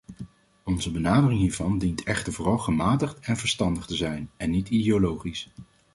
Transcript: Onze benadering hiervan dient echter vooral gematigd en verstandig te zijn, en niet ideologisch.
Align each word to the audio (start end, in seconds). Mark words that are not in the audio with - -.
Onze 0.63 0.91
benadering 0.91 1.39
hiervan 1.39 1.77
dient 1.77 2.03
echter 2.03 2.33
vooral 2.33 2.57
gematigd 2.57 3.19
en 3.19 3.37
verstandig 3.37 3.85
te 3.85 3.95
zijn, 3.95 4.29
en 4.37 4.49
niet 4.49 4.69
ideologisch. 4.69 5.49